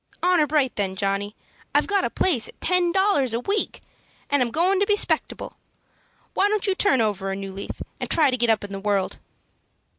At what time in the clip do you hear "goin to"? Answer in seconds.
4.49-4.85